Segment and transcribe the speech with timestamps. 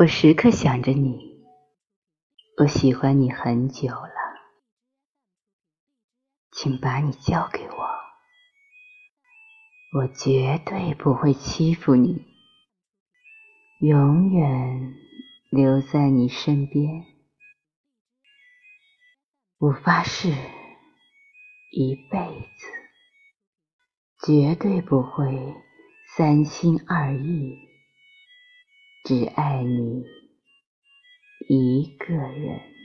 [0.00, 1.44] 我时刻想着你，
[2.58, 4.14] 我喜欢你很久了，
[6.52, 7.88] 请把你交给我，
[9.98, 12.24] 我绝对不会欺负你，
[13.80, 14.94] 永远
[15.50, 17.04] 留在你身边，
[19.58, 20.28] 我发誓
[21.72, 22.18] 一辈
[22.56, 22.66] 子
[24.24, 25.56] 绝对不会
[26.16, 27.67] 三心二意。
[29.08, 30.04] 只爱你
[31.48, 32.77] 一个人。